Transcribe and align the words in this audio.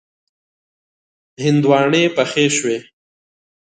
هندواڼی 1.43 2.03
پخې 2.17 2.45
شوې. 2.55 2.77